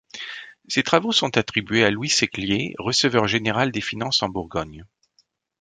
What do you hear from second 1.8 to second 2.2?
à Louis